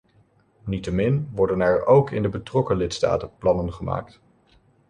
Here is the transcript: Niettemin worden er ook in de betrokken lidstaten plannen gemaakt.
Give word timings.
Niettemin 0.63 1.29
worden 1.35 1.61
er 1.61 1.85
ook 1.85 2.11
in 2.11 2.21
de 2.21 2.29
betrokken 2.29 2.77
lidstaten 2.77 3.31
plannen 3.37 3.73
gemaakt. 3.73 4.21